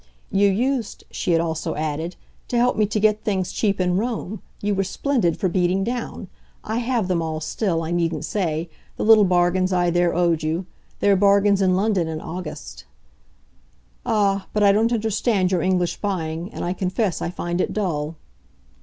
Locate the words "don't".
14.71-14.91